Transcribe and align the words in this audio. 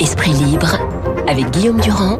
Esprit 0.00 0.32
libre 0.32 0.78
avec 1.28 1.50
Guillaume 1.50 1.80
Durand 1.80 2.18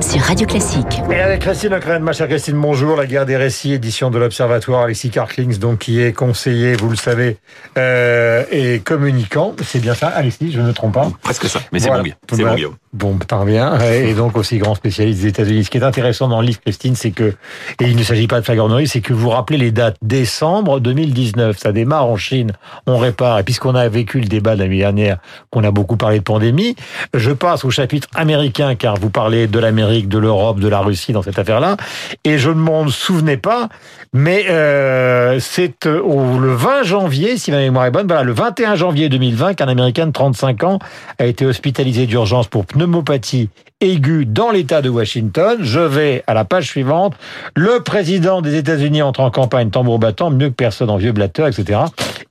sur 0.00 0.20
Radio 0.20 0.46
Classique. 0.46 1.00
Et 1.10 1.20
avec 1.20 1.40
Christine 1.40 1.74
Ockrent, 1.74 2.00
ma 2.00 2.12
chère 2.12 2.28
Christine, 2.28 2.60
bonjour. 2.60 2.96
La 2.96 3.06
guerre 3.06 3.26
des 3.26 3.36
récits, 3.36 3.72
édition 3.72 4.10
de 4.10 4.18
l'Observatoire. 4.18 4.82
Alexis 4.82 5.10
Karklings, 5.10 5.58
donc, 5.58 5.80
qui 5.80 6.00
est 6.00 6.12
conseiller, 6.12 6.74
vous 6.74 6.90
le 6.90 6.96
savez, 6.96 7.38
euh, 7.78 8.44
et 8.50 8.80
communicant. 8.80 9.54
C'est 9.64 9.80
bien 9.80 9.94
ça, 9.94 10.08
Alexis, 10.08 10.52
je 10.52 10.60
ne 10.60 10.68
me 10.68 10.72
trompe 10.72 10.94
pas. 10.94 11.10
Presque 11.22 11.46
ça, 11.46 11.60
mais 11.72 11.80
c'est 11.80 11.88
bon, 11.88 12.02
c'est 12.30 12.44
bon, 12.44 12.54
Guillaume. 12.54 12.76
Bon, 12.92 13.16
tant 13.16 13.46
bien. 13.46 13.80
Et 13.80 14.12
donc 14.12 14.36
aussi 14.36 14.58
grand 14.58 14.74
spécialiste 14.74 15.22
des 15.22 15.28
États-Unis. 15.28 15.64
Ce 15.64 15.70
qui 15.70 15.78
est 15.78 15.82
intéressant 15.82 16.28
dans 16.28 16.42
le 16.42 16.46
livre, 16.48 16.60
Christine, 16.60 16.94
c'est 16.94 17.10
que, 17.10 17.32
et 17.80 17.84
il 17.84 17.96
ne 17.96 18.02
s'agit 18.02 18.26
pas 18.26 18.40
de 18.40 18.44
flagornerie, 18.44 18.86
c'est 18.86 19.00
que 19.00 19.14
vous 19.14 19.30
rappelez 19.30 19.56
les 19.56 19.70
dates. 19.70 19.96
Décembre 20.02 20.78
2019, 20.78 21.56
ça 21.56 21.72
démarre 21.72 22.06
en 22.06 22.16
Chine, 22.16 22.52
on 22.86 22.98
répare. 22.98 23.38
Et 23.38 23.44
puisqu'on 23.44 23.74
a 23.76 23.88
vécu 23.88 24.20
le 24.20 24.26
débat 24.26 24.56
de 24.56 24.60
l'année 24.60 24.76
dernière, 24.76 25.16
qu'on 25.48 25.64
a 25.64 25.70
beaucoup 25.70 25.96
parlé 25.96 26.18
de 26.18 26.22
pandémie, 26.22 26.76
je 27.14 27.30
passe 27.30 27.64
au 27.64 27.70
chapitre 27.70 28.08
américain, 28.14 28.74
car 28.74 28.98
vous 28.98 29.08
parlez 29.08 29.46
de 29.46 29.58
l'Amérique, 29.58 30.10
de 30.10 30.18
l'Europe, 30.18 30.60
de 30.60 30.68
la 30.68 30.80
Russie 30.80 31.12
dans 31.12 31.22
cette 31.22 31.38
affaire-là. 31.38 31.78
Et 32.24 32.36
je 32.36 32.50
ne 32.50 32.56
m'en 32.56 32.86
souvenais 32.88 33.38
pas, 33.38 33.70
mais 34.12 34.44
euh, 34.50 35.40
c'est 35.40 35.86
euh, 35.86 36.02
le 36.38 36.52
20 36.52 36.82
janvier, 36.82 37.38
si 37.38 37.52
ma 37.52 37.56
mémoire 37.58 37.86
est 37.86 37.90
bonne, 37.90 38.06
voilà, 38.06 38.22
le 38.22 38.32
21 38.32 38.74
janvier 38.74 39.08
2020, 39.08 39.54
qu'un 39.54 39.68
Américain 39.68 40.06
de 40.06 40.12
35 40.12 40.64
ans 40.64 40.78
a 41.18 41.24
été 41.24 41.46
hospitalisé 41.46 42.04
d'urgence 42.04 42.48
pour 42.48 42.66
pneumopathie 42.82 43.48
aiguë 43.80 44.26
dans 44.26 44.50
l'État 44.50 44.82
de 44.82 44.88
Washington. 44.88 45.58
Je 45.60 45.80
vais 45.80 46.24
à 46.26 46.34
la 46.34 46.44
page 46.44 46.66
suivante. 46.66 47.14
Le 47.54 47.80
président 47.82 48.42
des 48.42 48.56
États-Unis 48.56 49.02
entre 49.02 49.20
en 49.20 49.30
campagne 49.30 49.70
tambour 49.70 49.98
battant, 49.98 50.30
mieux 50.30 50.48
que 50.48 50.54
personne 50.54 50.90
en 50.90 50.96
vieux 50.96 51.12
blatteur, 51.12 51.46
etc. 51.46 51.80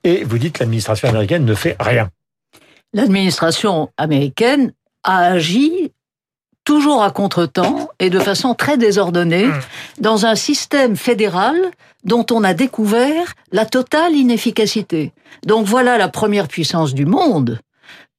Et 0.04 0.24
vous 0.24 0.38
dites 0.38 0.56
que 0.56 0.60
l'administration 0.60 1.08
américaine 1.08 1.46
ne 1.46 1.54
fait 1.54 1.76
rien. 1.80 2.10
L'administration 2.94 3.90
américaine 3.98 4.74
a 5.04 5.20
agi 5.20 5.92
toujours 6.66 7.02
à 7.02 7.12
contretemps 7.12 7.90
et 8.00 8.10
de 8.10 8.20
façon 8.20 8.54
très 8.54 8.78
désordonnée 8.78 9.48
mmh. 9.48 9.60
dans 10.00 10.26
un 10.26 10.36
système 10.36 10.96
fédéral 10.96 11.56
dont 12.04 12.26
on 12.32 12.44
a 12.44 12.54
découvert 12.54 13.34
la 13.52 13.66
totale 13.66 14.14
inefficacité. 14.14 15.14
Donc 15.46 15.66
voilà 15.66 15.98
la 15.98 16.10
première 16.10 16.48
puissance 16.48 16.94
du 16.94 17.06
monde. 17.06 17.60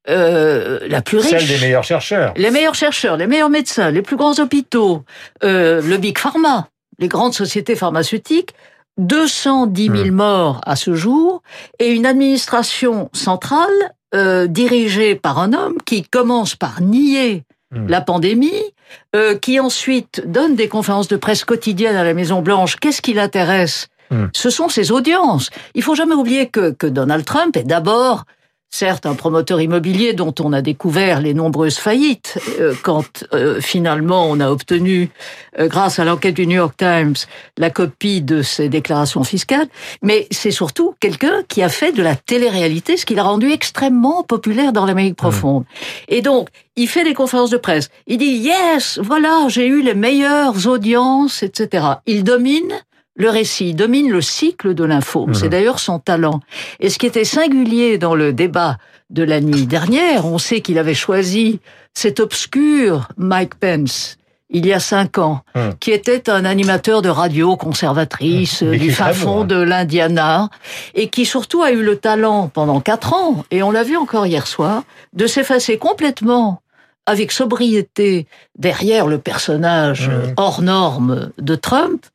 Euh, 0.08 0.81
la 0.89 1.00
plus 1.00 1.19
riche. 1.19 1.31
Celle 1.31 1.47
des 1.47 1.58
meilleurs 1.58 1.84
chercheurs. 1.84 2.34
Les 2.36 2.50
meilleurs 2.50 2.75
chercheurs, 2.75 3.17
les 3.17 3.27
meilleurs 3.27 3.50
médecins, 3.50 3.91
les 3.91 4.03
plus 4.03 4.17
grands 4.17 4.39
hôpitaux, 4.39 5.05
euh, 5.45 5.81
le 5.81 5.97
Big 5.97 6.19
Pharma, 6.19 6.69
les 6.98 7.08
grandes 7.08 7.34
sociétés 7.34 7.77
pharmaceutiques, 7.77 8.55
210 8.98 9.86
000 9.86 10.05
mmh. 10.06 10.11
morts 10.11 10.61
à 10.67 10.77
ce 10.77 10.95
jour, 10.95 11.42
et 11.78 11.92
une 11.92 12.05
administration 12.05 13.11
centrale 13.12 13.70
euh, 14.14 14.47
dirigée 14.48 15.14
par 15.14 15.39
un 15.39 15.53
homme 15.53 15.77
qui 15.86 16.03
commence 16.03 16.56
par 16.56 16.80
nier 16.83 17.45
Hmm. 17.73 17.86
la 17.89 18.03
pandémie, 18.03 18.75
euh, 19.17 19.34
qui 19.39 19.58
ensuite 19.58 20.23
donne 20.27 20.56
des 20.56 20.69
conférences 20.69 21.08
de 21.08 21.17
presse 21.17 21.42
quotidiennes 21.45 21.97
à 21.97 22.05
la 22.05 22.12
Maison 22.12 22.42
Blanche. 22.42 22.77
Qu'est-ce 22.77 23.00
qui 23.00 23.14
l'intéresse? 23.14 23.89
Hmm. 24.11 24.27
Ce 24.34 24.50
sont 24.50 24.69
ses 24.69 24.92
audiences. 24.92 25.48
Il 25.75 25.83
faut 25.83 25.95
jamais 25.95 26.14
oublier 26.14 26.48
que, 26.48 26.73
que 26.73 26.86
Donald 26.86 27.25
Trump 27.25 27.56
est 27.56 27.64
d'abord 27.64 28.25
certes 28.73 29.05
un 29.05 29.15
promoteur 29.15 29.61
immobilier 29.61 30.15
dont 30.15 30.34
on 30.41 30.53
a 30.53 30.62
découvert 30.62 31.20
les 31.20 31.34
nombreuses 31.34 31.77
faillites 31.77 32.39
euh, 32.59 32.75
quand 32.83 33.25
euh, 33.34 33.61
finalement 33.61 34.29
on 34.29 34.41
a 34.41 34.51
obtenu, 34.51 35.11
euh, 35.59 35.69
grâce 35.69 35.98
à 35.98 36.05
l'enquête 36.05 36.34
du 36.34 36.47
New 36.47 36.56
York 36.56 36.75
Times, 36.79 37.14
la 37.59 37.69
copie 37.69 38.23
de 38.23 38.41
ses 38.41 38.70
déclarations 38.70 39.25
fiscales, 39.25 39.69
mais 40.01 40.27
c'est 40.31 40.51
surtout 40.51 40.95
quelqu'un 41.01 41.42
qui 41.48 41.62
a 41.62 41.69
fait 41.69 41.92
de 41.92 42.03
la 42.03 42.17
télé-réalité, 42.17 42.97
ce 42.97 43.05
qui 43.05 43.14
l'a 43.14 43.25
rendu 43.25 43.51
extrêmement 43.53 44.23
populaire 44.23 44.73
dans 44.73 44.86
l'Amérique 44.86 45.12
mmh. 45.12 45.17
profonde. 45.17 45.64
Et 46.09 46.23
donc, 46.23 46.48
il 46.77 46.89
fait 46.89 47.05
des 47.05 47.14
conférences 47.14 47.51
de 47.51 47.59
presse. 47.59 47.91
Il 48.07 48.19
dit, 48.19 48.39
yes, 48.39 48.98
voilà, 49.02 49.48
j'ai 49.48 49.67
eu 49.67 49.83
les 49.83 49.95
meilleures 49.95 50.67
audiences, 50.67 51.42
etc. 51.42 51.86
Il 52.07 52.25
domine 52.25 52.73
le 53.14 53.28
récit, 53.28 53.74
domine 53.74 54.11
le 54.11 54.20
cycle 54.20 54.74
de 54.74 54.84
l'info. 54.84 55.28
C'est 55.33 55.48
d'ailleurs 55.48 55.78
son 55.78 55.98
talent. 55.98 56.40
Et 56.80 56.89
ce 56.89 56.98
qui 56.98 57.06
était 57.06 57.24
singulier 57.24 57.98
dans 57.98 58.14
le 58.14 58.33
débat 58.33 58.78
de 59.11 59.23
la 59.23 59.40
nuit 59.40 59.67
dernière, 59.67 60.24
on 60.24 60.39
sait 60.39 60.61
qu'il 60.61 60.78
avait 60.78 60.95
choisi 60.95 61.61
cet 61.95 62.20
obscur 62.20 63.08
Mike 63.18 63.56
Pence, 63.56 64.17
il 64.48 64.67
y 64.67 64.72
a 64.72 64.80
cinq 64.80 65.18
ans, 65.18 65.40
mhm. 65.55 65.74
qui 65.80 65.90
était 65.90 66.30
un 66.30 66.45
animateur 66.45 67.02
de 67.02 67.08
radio 67.08 67.56
conservatrice 67.56 68.62
mhm. 68.62 68.77
du 68.77 68.90
fin 68.92 69.12
fond 69.12 69.45
de 69.45 69.56
l'Indiana, 69.56 70.51
et 70.95 71.08
qui 71.08 71.24
surtout 71.24 71.62
a 71.62 71.72
eu 71.72 71.83
le 71.83 71.96
talent 71.96 72.48
pendant 72.48 72.80
quatre 72.80 73.14
ans, 73.14 73.45
et 73.51 73.62
on 73.62 73.70
l'a 73.70 73.83
vu 73.83 73.96
encore 73.96 74.27
hier 74.27 74.46
soir, 74.46 74.84
de 75.12 75.27
s'effacer 75.27 75.78
complètement 75.78 76.61
avec 77.06 77.33
sobriété 77.33 78.27
derrière 78.56 79.06
le 79.06 79.18
personnage 79.18 80.08
hors 80.36 80.62
norme 80.62 81.33
de 81.39 81.56
Trump, 81.56 82.06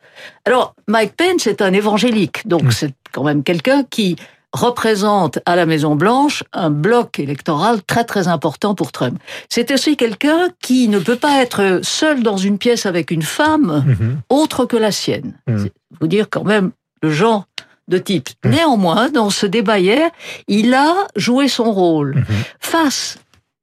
alors, 0.46 0.76
Mike 0.88 1.16
Pence 1.16 1.48
est 1.48 1.62
un 1.62 1.74
évangélique, 1.74 2.48
donc 2.48 2.64
mm. 2.64 2.72
c'est 2.72 2.94
quand 3.12 3.24
même 3.24 3.44
quelqu'un 3.44 3.84
qui 3.84 4.16
représente 4.54 5.40
à 5.46 5.56
la 5.56 5.66
Maison 5.66 5.96
Blanche 5.96 6.44
un 6.54 6.70
bloc 6.70 7.20
électoral 7.20 7.84
très 7.84 8.06
très 8.06 8.28
important 8.28 8.76
pour 8.76 8.92
Trump. 8.92 9.20
C'est 9.50 9.72
aussi 9.72 9.98
quelqu'un 9.98 10.48
qui 10.62 10.88
ne 10.88 11.00
peut 11.00 11.18
pas 11.18 11.42
être 11.42 11.82
seul 11.84 12.24
dans 12.24 12.38
une 12.38 12.58
pièce 12.58 12.86
avec 12.86 13.12
une 13.12 13.22
femme 13.22 13.84
mm-hmm. 13.86 14.36
autre 14.36 14.66
que 14.66 14.78
la 14.78 14.92
sienne. 14.92 15.34
Mm. 15.48 15.66
Vous 16.00 16.08
dire 16.08 16.28
quand 16.30 16.44
même 16.44 16.72
le 17.02 17.12
genre 17.12 17.46
de 17.88 17.98
type. 17.98 18.30
Mm. 18.44 18.50
Néanmoins, 18.50 19.10
dans 19.10 19.30
ce 19.30 19.46
débat 19.46 19.80
hier, 19.80 20.10
il 20.48 20.74
a 20.74 20.94
joué 21.16 21.48
son 21.48 21.72
rôle 21.72 22.24
face 22.60 23.20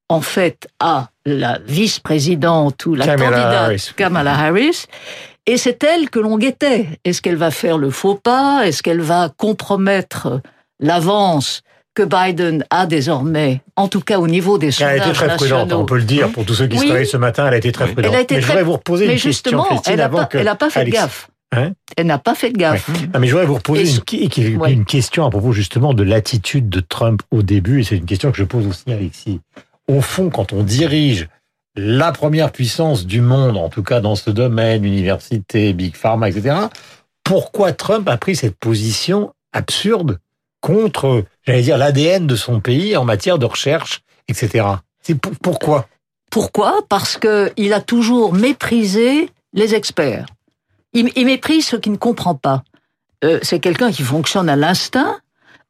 en 0.09 0.21
fait 0.21 0.69
à 0.81 1.09
la 1.25 1.59
vice-présidente 1.67 2.85
ou 2.87 2.95
la 2.95 3.07
candidate 3.17 3.95
Kamala 3.97 4.39
Harris 4.39 4.87
et 5.47 5.56
c'est 5.56 5.82
elle 5.84 6.10
que 6.10 6.19
l'on 6.19 6.38
guettait. 6.38 6.88
Est-ce 7.05 7.21
qu'elle 7.21 7.37
va 7.37 7.50
faire 7.50 7.78
le 7.78 7.91
faux 7.91 8.15
pas? 8.15 8.66
Est-ce 8.66 8.82
qu'elle 8.82 9.00
va 9.00 9.31
compromettre 9.37 10.41
l'avance 10.81 11.62
que 11.94 12.03
Biden 12.03 12.65
a 12.71 12.87
désormais, 12.87 13.60
en 13.77 13.87
tout 13.87 14.00
cas 14.00 14.19
au 14.19 14.27
niveau 14.27 14.59
des 14.59 14.72
sondages 14.72 14.94
Elle 14.97 15.03
a 15.03 15.06
été 15.06 15.15
très 15.15 15.37
prudente, 15.37 15.72
on 15.72 15.87
peut 15.87 15.97
le 15.97 16.03
dire, 16.03 16.28
pour 16.31 16.44
tous 16.44 16.55
ceux 16.55 16.66
qui 16.66 16.77
se 16.78 17.05
ce 17.05 17.16
matin, 17.16 17.47
elle 17.47 17.55
a 17.55 17.59
été 17.59 17.71
très 17.71 17.87
prudente. 17.87 18.12
Elle 18.12 18.19
a 18.19 18.21
été 18.22 18.34
mais 18.34 18.41
je 18.41 18.47
voudrais 18.47 18.62
vous 18.65 18.72
reposer 18.72 19.12
une 19.12 19.21
question, 19.21 19.62
Christine, 19.62 19.93
elle 19.93 20.00
avant 20.00 20.27
que... 20.27 20.38
Elle 20.38 20.44
n'a 20.44 20.56
pas 20.56 20.71
fait 20.71 20.84
gaffe. 20.87 21.28
Hein 21.53 21.72
elle 21.97 22.06
n'a 22.06 22.19
pas 22.19 22.34
fait 22.34 22.50
de 22.50 22.59
gaffe. 22.59 22.91
mais 23.16 23.28
je 23.28 23.32
voudrais 23.32 23.47
vous 23.47 23.55
reposer 23.55 23.84
une, 24.38 24.65
une, 24.65 24.84
question 24.84 25.25
à 25.25 25.31
propos 25.31 25.53
justement 25.53 25.94
de 25.94 26.03
l'attitude 26.03 26.69
de 26.69 26.81
Trump 26.81 27.22
au 27.31 27.43
début, 27.43 27.81
et 27.81 27.84
c'est 27.84 27.97
une 27.97 28.06
question 28.06 28.32
que 28.32 28.38
je 28.38 28.44
pose 28.44 28.66
aussi 28.66 28.91
à 28.91 28.94
Alexis. 28.94 29.41
Au 29.87 30.00
fond, 30.00 30.31
quand 30.31 30.53
on 30.53 30.65
dirige 30.65 31.28
la 31.77 32.12
première 32.12 32.53
puissance 32.53 33.07
du 33.07 33.21
monde, 33.21 33.57
en 33.57 33.69
tout 33.69 33.83
cas 33.83 34.01
dans 34.01 34.15
ce 34.15 34.31
domaine, 34.31 34.85
université, 34.85 35.73
big 35.73 35.97
pharma, 35.97 36.29
etc. 36.29 36.57
Pourquoi 37.25 37.73
Trump 37.73 38.09
a 38.09 38.17
pris 38.17 38.37
cette 38.37 38.57
position 38.57 39.33
absurde 39.53 40.19
contre, 40.61 41.25
j'allais 41.47 41.62
dire, 41.62 41.79
l'ADN 41.79 42.27
de 42.27 42.37
son 42.37 42.61
pays 42.61 42.97
en 42.97 43.05
matière 43.05 43.39
de 43.39 43.47
recherche, 43.47 44.03
etc. 44.29 44.67
C'est 45.03 45.15
pourquoi? 45.15 45.89
Pourquoi? 46.31 46.81
Parce 46.89 47.17
que 47.17 47.53
il 47.57 47.73
a 47.73 47.81
toujours 47.81 48.33
méprisé 48.33 49.31
les 49.53 49.75
experts. 49.75 50.27
Il, 50.93 51.27
méprise 51.27 51.67
ce 51.67 51.77
qu'il 51.77 51.93
ne 51.93 51.97
comprend 51.97 52.35
pas. 52.37 52.62
Euh, 53.25 53.41
c'est 53.43 53.59
quelqu'un 53.59 53.91
qui 53.91 54.03
fonctionne 54.03 54.49
à 54.49 54.56
l'instinct 54.56 55.19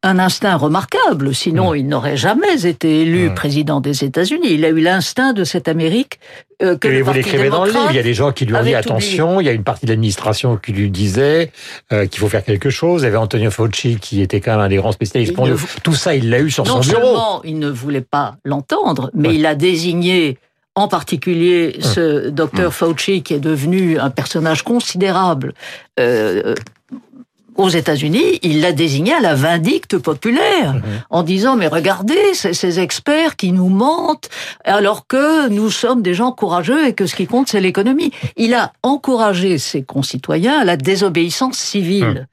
un 0.05 0.19
instinct 0.19 0.57
remarquable, 0.57 1.35
sinon 1.35 1.73
mm. 1.73 1.77
il 1.77 1.89
n'aurait 1.89 2.17
jamais 2.17 2.67
été 2.67 3.01
élu 3.01 3.31
mm. 3.31 3.35
président 3.35 3.81
des 3.81 4.05
États-Unis. 4.05 4.53
Il 4.53 4.65
a 4.65 4.69
eu 4.69 4.81
l'instinct 4.81 5.33
de 5.33 5.45
cette 5.45 5.67
Amérique 5.67 6.21
euh, 6.63 6.77
que 6.77 6.89
Et 6.89 7.01
vous 7.01 7.13
l'écrivez 7.13 7.49
dans 7.49 7.65
le 7.65 7.71
livre, 7.71 7.89
il 7.91 7.97
y 7.97 7.99
a 7.99 8.03
des 8.03 8.15
gens 8.15 8.31
qui 8.31 8.45
lui 8.45 8.55
ont 8.55 8.63
dit 8.63 8.75
attention, 8.75 9.41
il 9.41 9.47
y 9.47 9.49
a 9.49 9.53
une 9.53 9.65
partie 9.65 9.87
de 9.87 9.91
l'administration 9.91 10.57
qui 10.59 10.73
lui 10.73 10.91
disait 10.91 11.51
euh, 11.93 12.07
qu'il 12.07 12.21
faut 12.21 12.29
faire 12.29 12.45
quelque 12.45 12.69
chose. 12.69 13.03
Il 13.03 13.05
y 13.07 13.09
avait 13.09 13.17
Antonio 13.17 13.51
Fauci 13.51 13.97
qui 13.97 14.21
était 14.21 14.41
quand 14.41 14.53
même 14.53 14.61
un 14.61 14.69
des 14.69 14.77
grands 14.77 14.93
spécialistes. 14.93 15.35
Pour 15.35 15.49
Tout 15.83 15.95
ça, 15.95 16.15
il 16.15 16.29
l'a 16.29 16.41
eu 16.41 16.51
sur 16.51 16.67
son 16.67 16.81
bureau. 16.81 17.01
Non 17.01 17.07
seulement 17.07 17.43
il 17.45 17.59
ne 17.59 17.71
voulait 17.71 18.03
pas 18.03 18.37
l'entendre, 18.45 19.11
mais 19.15 19.35
il 19.35 19.47
a 19.47 19.55
désigné 19.55 20.39
en 20.75 20.87
particulier 20.87 21.77
mm. 21.79 21.83
ce 21.83 22.29
docteur 22.29 22.75
Fauci 22.75 23.23
qui 23.23 23.33
est 23.33 23.41
devenu 23.41 23.99
un 23.99 24.11
personnage 24.11 24.63
considérable 24.63 25.55
euh, 25.99 26.55
aux 27.57 27.69
États-Unis, 27.69 28.39
il 28.43 28.61
l'a 28.61 28.73
désigné 28.73 29.15
à 29.15 29.21
la 29.21 29.35
vindicte 29.35 29.99
populaire, 29.99 30.75
mhm. 30.75 30.83
en 31.11 31.23
disant 31.23 31.57
mais 31.57 31.69
regardez, 31.69 32.35
c'est 32.35 32.55
ces 32.55 32.81
experts 32.81 33.37
qui 33.37 33.53
nous 33.53 33.69
mentent, 33.69 34.29
alors 34.65 35.07
que 35.07 35.49
nous 35.49 35.71
sommes 35.71 36.03
des 36.03 36.15
gens 36.15 36.33
courageux 36.33 36.87
et 36.89 36.93
que 36.95 37.07
ce 37.07 37.15
qui 37.15 37.27
compte 37.27 37.49
c'est 37.49 37.61
l'économie. 37.61 38.13
Il 38.37 38.55
a 38.55 38.73
encouragé 38.83 39.59
ses 39.59 39.83
concitoyens 39.83 40.61
à 40.61 40.65
la 40.65 40.77
désobéissance 40.77 41.57
civile. 41.57 42.05
Mhm. 42.05 42.27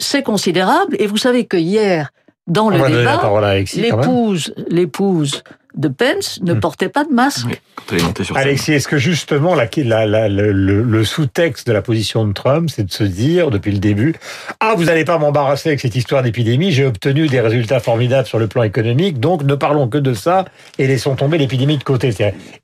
C'est 0.00 0.22
considérable, 0.22 0.96
et 0.98 1.06
vous 1.06 1.16
savez 1.16 1.44
que 1.46 1.56
hier, 1.56 2.10
dans 2.46 2.68
le 2.68 2.76
débat, 2.76 3.20
l'épouse, 3.74 4.54
l'épouse 4.68 5.42
de 5.74 5.88
Pence 5.88 6.40
ne 6.42 6.54
hmm. 6.54 6.60
portait 6.60 6.88
pas 6.88 7.04
de 7.04 7.12
masque. 7.12 7.60
Alexis, 8.34 8.72
est-ce 8.72 8.88
que 8.88 8.96
justement 8.96 9.54
la, 9.54 10.28
le, 10.28 10.52
le 10.52 11.04
sous-texte 11.04 11.66
de 11.66 11.72
la 11.72 11.82
position 11.82 12.26
de 12.26 12.32
Trump, 12.32 12.70
c'est 12.70 12.84
de 12.84 12.92
se 12.92 13.04
dire 13.04 13.50
depuis 13.50 13.72
le 13.72 13.78
début, 13.78 14.14
ah 14.60 14.74
vous 14.76 14.84
n'allez 14.84 15.04
pas 15.04 15.18
m'embarrasser 15.18 15.70
avec 15.70 15.80
cette 15.80 15.96
histoire 15.96 16.22
d'épidémie, 16.22 16.70
j'ai 16.70 16.86
obtenu 16.86 17.26
des 17.26 17.40
résultats 17.40 17.80
formidables 17.80 18.26
sur 18.26 18.38
le 18.38 18.46
plan 18.46 18.62
économique, 18.62 19.20
donc 19.20 19.42
ne 19.42 19.54
parlons 19.54 19.88
que 19.88 19.98
de 19.98 20.14
ça 20.14 20.44
et 20.78 20.86
laissons 20.86 21.16
tomber 21.16 21.38
l'épidémie 21.38 21.76
de 21.76 21.84
côté. 21.84 22.14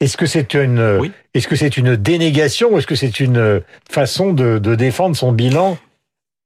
Est-ce 0.01 0.17
que 0.17 0.27
c'est 0.27 0.55
une, 0.55 1.11
est-ce 1.35 1.49
que 1.49 1.57
c'est 1.57 1.77
une 1.77 1.97
dénégation 1.97 2.73
ou 2.73 2.79
est-ce 2.79 2.87
que 2.87 2.95
c'est 2.95 3.21
une 3.21 3.63
façon 3.91 4.33
de, 4.33 4.59
de 4.59 4.75
défendre 4.75 5.17
son 5.17 5.33
bilan? 5.33 5.77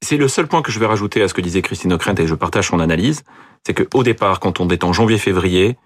C'est 0.04 0.16
le 0.16 0.28
seul 0.28 0.46
point 0.46 0.62
que 0.62 0.72
je 0.72 0.78
vais 0.78 0.86
rajouter 0.86 1.22
à 1.22 1.28
ce 1.28 1.34
que 1.34 1.40
disait 1.40 1.62
Christine 1.62 1.92
O'Krent 1.92 2.18
et 2.18 2.26
je 2.26 2.34
partage 2.34 2.68
son 2.68 2.80
analyse, 2.80 3.22
c'est 3.66 3.74
qu'au 3.74 4.02
départ, 4.02 4.40
quand 4.40 4.60
on 4.60 4.68
est 4.68 4.84
en 4.84 4.92
janvier-février, 4.92 5.76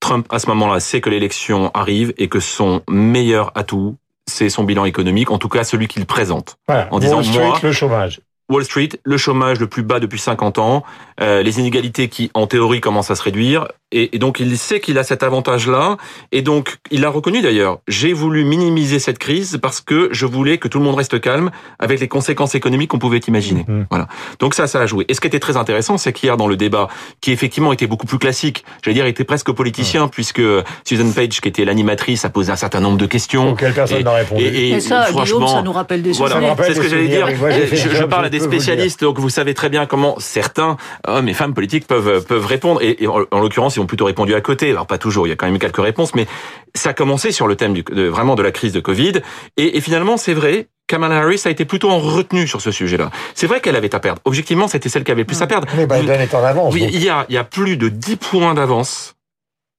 Trump, 0.00 0.26
à 0.30 0.38
ce 0.38 0.46
moment-là, 0.48 0.80
sait 0.80 1.00
que 1.00 1.10
l'élection 1.10 1.70
arrive 1.74 2.12
et 2.18 2.28
que 2.28 2.40
son 2.40 2.82
meilleur 2.88 3.52
atout, 3.54 3.96
c'est 4.26 4.48
son 4.48 4.64
bilan 4.64 4.84
économique, 4.84 5.30
en 5.30 5.38
tout 5.38 5.48
cas 5.48 5.64
celui 5.64 5.88
qu'il 5.88 6.06
présente. 6.06 6.56
en 6.68 6.98
disant, 6.98 7.22
moi, 7.22 7.58
le 7.62 7.72
chômage. 7.72 8.20
Wall 8.50 8.64
Street, 8.64 8.90
le 9.04 9.16
chômage 9.16 9.60
le 9.60 9.68
plus 9.68 9.82
bas 9.82 10.00
depuis 10.00 10.18
50 10.18 10.58
ans, 10.58 10.82
euh, 11.20 11.42
les 11.42 11.60
inégalités 11.60 12.08
qui, 12.08 12.30
en 12.34 12.46
théorie, 12.46 12.80
commencent 12.80 13.10
à 13.10 13.14
se 13.14 13.22
réduire, 13.22 13.68
et, 13.92 14.18
donc 14.18 14.38
il 14.40 14.56
sait 14.56 14.80
qu'il 14.80 14.98
a 14.98 15.04
cet 15.04 15.22
avantage-là, 15.22 15.96
et 16.32 16.42
donc 16.42 16.78
il 16.90 17.00
l'a 17.00 17.10
reconnu 17.10 17.42
d'ailleurs. 17.42 17.78
J'ai 17.88 18.12
voulu 18.12 18.44
minimiser 18.44 18.98
cette 18.98 19.18
crise 19.18 19.58
parce 19.60 19.80
que 19.80 20.08
je 20.12 20.26
voulais 20.26 20.58
que 20.58 20.68
tout 20.68 20.78
le 20.78 20.84
monde 20.84 20.94
reste 20.94 21.20
calme 21.20 21.50
avec 21.78 21.98
les 21.98 22.08
conséquences 22.08 22.54
économiques 22.54 22.90
qu'on 22.90 22.98
pouvait 22.98 23.18
imaginer. 23.18 23.64
Mhm. 23.66 23.86
Voilà. 23.90 24.06
Donc 24.38 24.54
ça, 24.54 24.66
ça 24.66 24.80
a 24.80 24.86
joué. 24.86 25.04
Et 25.08 25.14
ce 25.14 25.20
qui 25.20 25.26
était 25.26 25.40
très 25.40 25.56
intéressant, 25.56 25.98
c'est 25.98 26.12
qu'hier 26.12 26.36
dans 26.36 26.46
le 26.46 26.56
débat, 26.56 26.88
qui 27.20 27.32
effectivement 27.32 27.72
était 27.72 27.88
beaucoup 27.88 28.06
plus 28.06 28.18
classique, 28.18 28.64
j'allais 28.82 28.94
dire, 28.94 29.06
était 29.06 29.24
presque 29.24 29.50
politicien, 29.50 30.08
puisque 30.08 30.42
Susan 30.84 31.10
Page, 31.14 31.40
qui 31.40 31.48
était 31.48 31.64
l'animatrice, 31.64 32.24
a 32.24 32.30
posé 32.30 32.52
un 32.52 32.56
certain 32.56 32.80
nombre 32.80 32.98
de 32.98 33.06
questions. 33.06 33.50
Auxquelles 33.50 33.74
personne 33.74 34.04
n'a 34.04 34.12
répondu. 34.12 34.44
Et, 34.44 34.70
et, 34.70 34.80
ça, 34.80 35.06
franchement, 35.06 35.48
ça 35.48 35.62
nous 35.62 35.72
rappelle 35.72 36.02
des 36.02 36.12
voilà, 36.12 36.54
C'est 36.62 36.74
ce 36.74 36.80
que 36.80 36.88
j'allais 36.88 37.08
dire. 37.08 37.28
je, 37.28 38.04
parle 38.04 38.26
à 38.26 38.30
des 38.30 38.39
spécialistes, 38.40 39.00
donc 39.02 39.18
vous 39.18 39.30
savez 39.30 39.54
très 39.54 39.68
bien 39.68 39.86
comment 39.86 40.16
certains 40.18 40.76
hommes 41.06 41.28
et 41.28 41.34
femmes 41.34 41.54
politiques 41.54 41.86
peuvent 41.86 42.24
peuvent 42.24 42.46
répondre. 42.46 42.80
Et, 42.82 43.06
en, 43.06 43.24
en 43.30 43.40
l'occurrence, 43.40 43.76
ils 43.76 43.80
ont 43.80 43.86
plutôt 43.86 44.04
répondu 44.04 44.34
à 44.34 44.40
côté. 44.40 44.70
Alors 44.70 44.86
pas 44.86 44.98
toujours, 44.98 45.26
il 45.26 45.30
y 45.30 45.32
a 45.32 45.36
quand 45.36 45.46
même 45.46 45.56
eu 45.56 45.60
quelques 45.60 45.82
réponses, 45.82 46.14
mais 46.14 46.26
ça 46.74 46.90
a 46.90 46.92
commencé 46.92 47.32
sur 47.32 47.46
le 47.46 47.56
thème 47.56 47.74
du, 47.74 47.82
de, 47.82 48.06
vraiment 48.06 48.34
de 48.34 48.42
la 48.42 48.52
crise 48.52 48.72
de 48.72 48.80
Covid. 48.80 49.20
Et, 49.56 49.76
et 49.76 49.80
finalement, 49.80 50.16
c'est 50.16 50.34
vrai, 50.34 50.68
Kamala 50.90 51.18
Harris 51.18 51.42
a 51.44 51.50
été 51.50 51.64
plutôt 51.64 51.88
en 51.88 51.98
retenue 51.98 52.48
sur 52.48 52.60
ce 52.60 52.72
sujet-là. 52.72 53.10
C'est 53.34 53.46
vrai 53.46 53.60
qu'elle 53.60 53.76
avait 53.76 53.94
à 53.94 54.00
perdre. 54.00 54.20
Objectivement, 54.24 54.66
c'était 54.66 54.88
celle 54.88 55.04
qui 55.04 55.12
avait 55.12 55.22
le 55.22 55.26
plus 55.26 55.40
à 55.40 55.46
perdre. 55.46 55.68
Mais 55.76 55.86
Biden 55.86 56.20
est 56.20 56.34
en 56.34 56.44
avance. 56.44 56.74
Oui, 56.74 56.84
il 56.92 57.02
y 57.02 57.08
a, 57.08 57.26
il 57.28 57.34
y 57.34 57.38
a 57.38 57.44
plus 57.44 57.76
de 57.76 57.88
10 57.88 58.16
points 58.16 58.54
d'avance 58.54 59.14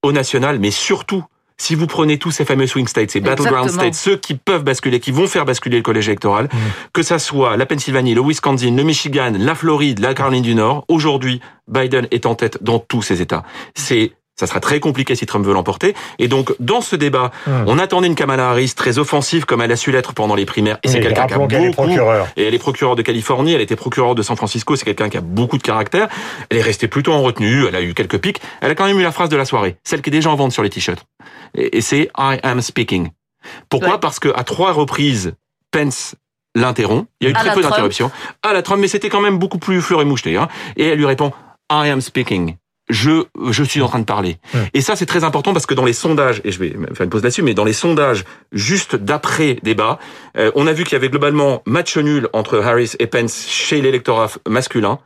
au 0.04 0.14
national, 0.14 0.60
mais 0.60 0.72
surtout 0.72 1.24
si 1.58 1.76
vous 1.76 1.88
prenez 1.88 2.18
tous 2.18 2.32
ces 2.32 2.46
fameux 2.46 2.68
swing 2.68 2.88
states, 2.88 3.12
ces 3.12 3.22
battleground 3.22 3.70
states, 3.70 3.94
ceux 3.94 4.18
qui 4.18 4.36
peuvent 4.36 4.64
basculer, 4.64 5.00
qui 5.00 5.12
vont 5.12 5.28
faire 5.28 5.46
basculer 5.46 5.78
le 5.78 5.84
collège 5.84 6.08
électoral, 6.08 6.46
mm. 6.46 6.58
que 6.94 7.04
ça 7.04 7.20
soit 7.20 7.58
la 7.58 7.66
Pennsylvanie, 7.66 8.16
le 8.16 8.22
Wisconsin, 8.22 8.76
le 8.76 8.84
Michigan, 8.84 9.34
la 9.38 9.56
Floride, 9.56 10.00
la 10.00 10.14
Caroline 10.14 10.44
du 10.44 10.56
Nord, 10.56 10.86
aujourd'hui, 10.88 11.40
Biden 11.68 12.08
est 12.12 12.26
en 12.26 12.36
tête 12.36 12.62
dans 12.62 12.80
tous 12.80 13.02
ces 13.02 13.22
États. 13.22 13.44
C'est 13.76 14.14
ça 14.42 14.48
sera 14.48 14.60
très 14.60 14.80
compliqué 14.80 15.14
si 15.14 15.28
Trump 15.28 15.46
veut 15.46 15.54
l'emporter. 15.54 15.94
Et 16.18 16.28
donc, 16.28 16.56
dans 16.60 16.82
ce 16.82 16.96
débat, 16.96 17.30
hmm. 17.46 17.66
on 17.68 17.78
attendait 17.78 18.08
une 18.08 18.16
Kamala 18.16 18.50
Harris 18.50 18.74
très 18.76 18.98
offensive 18.98 19.46
comme 19.46 19.62
elle 19.62 19.72
a 19.72 19.76
su 19.76 19.92
l'être 19.92 20.14
pendant 20.14 20.34
les 20.34 20.48
primaires. 20.48 20.80
Et 20.82 20.88
c'est 20.88 21.00
quelqu'un 21.00 21.28
qui 21.28 21.36
a 21.36 21.38
beaucoup... 21.38 21.88
Et 22.36 22.44
elle 22.44 22.56
est 22.56 22.60
procureure 22.60 22.96
de 22.96 23.04
Californie, 23.04 23.54
elle 23.54 23.62
était 23.62 23.76
procureure 23.76 24.16
de 24.16 24.24
San 24.24 24.36
Francisco, 24.36 24.76
c'est 24.76 24.86
quelqu'un 24.86 25.10
qui 25.10 25.18
a 25.18 25.22
beaucoup 25.22 25.60
de 25.60 25.62
caractère. 25.62 26.08
Elle 26.50 26.58
est 26.58 26.64
restée 26.64 26.88
plutôt 26.88 27.14
en 27.14 27.22
retenue, 27.22 27.68
elle 27.68 27.76
a 27.76 27.84
eu 27.84 27.94
quelques 27.94 28.18
pics. 28.18 28.42
Elle 28.62 28.72
a 28.72 28.76
quand 28.76 28.88
même 28.88 29.00
eu 29.00 29.04
la 29.04 29.12
phrase 29.12 29.30
de 29.30 29.38
la 29.38 29.46
soirée, 29.46 29.78
celle 29.84 30.02
qui 30.02 30.10
est 30.10 30.12
déjà 30.12 30.32
en 30.32 30.36
vente 30.36 30.54
sur 30.54 30.64
les 30.64 30.72
t-shirts. 30.72 31.06
Et, 31.54 31.82
c'est 31.82 32.10
I 32.18 32.40
am 32.42 32.62
speaking. 32.62 33.10
Pourquoi? 33.70 34.00
Parce 34.00 34.18
que 34.18 34.30
à 34.36 34.44
trois 34.44 34.72
reprises, 34.72 35.34
Pence 35.70 36.16
l'interrompt. 36.56 37.08
Il 37.20 37.26
y 37.26 37.28
a 37.28 37.30
eu 37.30 37.34
très 37.34 37.54
peu 37.54 37.62
d'interruptions. 37.62 38.10
À 38.42 38.54
la 38.54 38.64
Trump, 38.64 38.82
mais 38.82 38.88
c'était 38.88 39.10
quand 39.10 39.22
même 39.22 39.38
beaucoup 39.38 39.60
plus 39.60 39.82
fleur 39.82 40.02
et 40.02 40.06
moucheté. 40.06 40.36
Hein. 40.36 40.48
Et 40.78 40.88
elle 40.88 40.98
lui 40.98 41.06
répond 41.06 41.32
I 41.72 41.90
am 41.90 42.02
speaking 42.02 42.56
je, 42.92 43.24
je 43.50 43.64
suis 43.64 43.82
en 43.82 43.88
train 43.88 44.00
de 44.00 44.06
parler. 44.06 44.38
Et 44.74 44.82
ça, 44.82 44.96
c'est 44.96 45.06
très 45.06 45.24
important 45.24 45.54
parce 45.54 45.66
que 45.66 45.74
dans 45.74 45.86
les 45.86 45.94
sondages, 45.94 46.42
et 46.44 46.52
je 46.52 46.60
vais 46.60 46.70
faire 46.94 47.04
une 47.04 47.10
pause 47.10 47.24
là-dessus, 47.24 47.42
mais 47.42 47.54
dans 47.54 47.64
les 47.64 47.74
sondages 47.74 48.24
juste 48.52 48.96
d'après 48.96 49.58
débat, 49.64 49.98
euh, 50.38 50.52
on 50.56 50.68
a 50.68 50.74
vu 50.74 50.84
qu'il 50.84 50.94
y 50.94 50.96
avait 50.96 51.10
globalement 51.10 51.64
match 51.66 51.98
nul 51.98 52.30
entre 52.34 52.60
Harris 52.60 52.92
et 53.00 53.08
Pence 53.08 53.46
chez 53.48 53.82
l'électorat 53.82 54.30
masculin. 54.48 55.00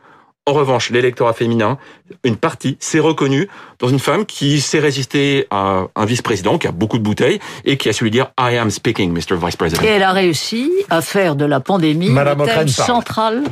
En 0.48 0.54
revanche, 0.54 0.92
l'électorat 0.92 1.34
féminin, 1.34 1.80
une 2.24 2.36
partie 2.36 2.78
s'est 2.80 3.00
reconnue 3.00 3.48
dans 3.80 3.88
une 3.88 3.98
femme 3.98 4.28
qui 4.28 4.62
s'est 4.62 4.80
résistée 4.80 5.48
à 5.50 5.86
un 5.96 6.06
vice-président 6.06 6.60
qui 6.60 6.68
a 6.68 6.72
beaucoup 6.72 7.00
de 7.00 7.04
bouteilles 7.04 7.40
et 7.64 7.78
qui 7.78 7.90
a 7.90 7.94
su 7.94 8.04
lui 8.04 8.12
dire 8.12 8.28
I 8.40 8.56
am 8.58 8.70
speaking, 8.70 9.12
Mr. 9.12 9.38
Vice 9.44 9.56
President. 9.56 9.82
Et 9.82 9.88
elle 9.88 10.04
a 10.04 10.12
réussi 10.12 10.72
à 10.92 11.02
faire 11.02 11.36
de 11.36 11.46
la 11.46 11.62
pandémie 11.62 12.12
Madame 12.12 12.42
le 12.42 12.46
thème 12.46 12.68
central 12.68 13.44